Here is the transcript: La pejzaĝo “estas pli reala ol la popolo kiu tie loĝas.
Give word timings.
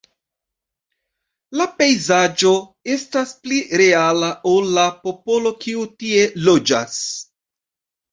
La 1.59 1.65
pejzaĝo 1.81 2.53
“estas 2.93 3.33
pli 3.43 3.59
reala 3.81 4.29
ol 4.53 4.71
la 4.79 4.87
popolo 5.03 5.53
kiu 5.67 5.85
tie 6.05 6.25
loĝas. 6.49 6.97